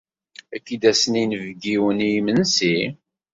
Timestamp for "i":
2.07-2.09